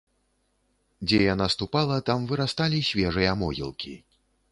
Дзе 1.09 1.19
яна 1.33 1.47
ступала, 1.55 1.97
там 2.07 2.25
вырасталі 2.31 2.79
свежыя 2.89 3.31
могілкі. 3.43 3.93